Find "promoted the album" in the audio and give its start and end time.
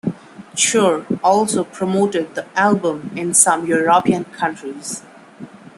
1.63-3.11